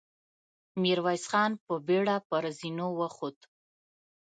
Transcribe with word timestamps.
ميرويس 0.81 1.23
خان 1.31 1.51
په 1.65 1.73
بېړه 1.87 2.15
پر 2.29 2.43
زينو 2.57 2.87
وخوت. 2.99 3.39